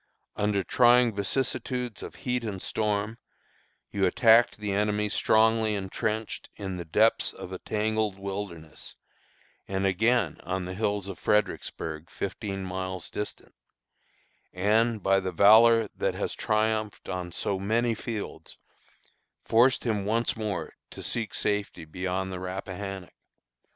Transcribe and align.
"Under 0.35 0.63
trying 0.63 1.13
vicissitudes 1.13 2.01
of 2.01 2.15
heat 2.25 2.43
and 2.43 2.59
storm, 2.59 3.19
you 3.91 4.07
attacked 4.07 4.57
the 4.57 4.71
enemy 4.71 5.09
strongly 5.09 5.75
intrenched 5.75 6.49
in 6.55 6.77
the 6.77 6.85
depths 6.85 7.33
of 7.33 7.51
a 7.51 7.59
tangled 7.59 8.17
wilderness, 8.17 8.95
and 9.67 9.85
again 9.85 10.39
on 10.43 10.65
the 10.65 10.73
hills 10.73 11.07
of 11.07 11.19
Fredericksburg, 11.19 12.09
fifteen 12.09 12.63
miles 12.65 13.11
distant, 13.11 13.53
and, 14.51 15.03
by 15.03 15.19
the 15.19 15.31
valor 15.31 15.87
that 15.95 16.15
has 16.15 16.33
triumphed 16.33 17.07
on 17.07 17.31
so 17.31 17.59
many 17.59 17.93
fields, 17.93 18.57
forced 19.45 19.83
him 19.83 20.03
once 20.03 20.35
more 20.35 20.73
to 20.89 21.03
seek 21.03 21.35
safety 21.35 21.85
beyond 21.85 22.31
the 22.33 22.39
Rappahannock. 22.39 23.13